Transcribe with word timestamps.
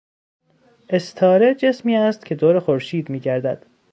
استاره 0.89 1.53
جسمی 1.55 1.95
است 1.95 2.25
که 2.25 2.35
دور 2.35 2.59
خورشید 2.59 3.09
میگردد. 3.09 3.65